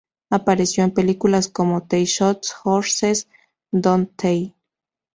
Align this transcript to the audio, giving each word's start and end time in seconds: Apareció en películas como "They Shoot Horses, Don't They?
Apareció 0.31 0.83
en 0.83 0.95
películas 0.95 1.47
como 1.47 1.83
"They 1.85 2.05
Shoot 2.05 2.41
Horses, 2.63 3.27
Don't 3.71 4.09
They? 4.17 4.55